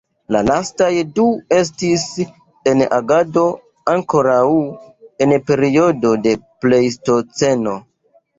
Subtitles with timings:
[0.35, 0.85] La lastaj
[1.17, 1.25] du
[1.57, 2.05] estis
[2.71, 3.43] en agado
[3.93, 4.47] ankoraŭ
[5.27, 6.35] en periodo de
[6.65, 7.77] plejstoceno.